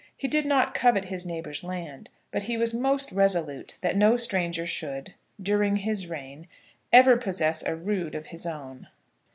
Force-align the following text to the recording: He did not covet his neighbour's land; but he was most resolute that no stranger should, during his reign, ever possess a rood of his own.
He 0.17 0.27
did 0.27 0.47
not 0.47 0.73
covet 0.73 1.05
his 1.05 1.27
neighbour's 1.27 1.63
land; 1.63 2.09
but 2.31 2.41
he 2.41 2.57
was 2.57 2.73
most 2.73 3.11
resolute 3.11 3.77
that 3.81 3.95
no 3.95 4.17
stranger 4.17 4.65
should, 4.65 5.13
during 5.39 5.75
his 5.75 6.07
reign, 6.07 6.47
ever 6.91 7.17
possess 7.17 7.61
a 7.61 7.75
rood 7.75 8.15
of 8.15 8.25
his 8.25 8.47
own. 8.47 8.87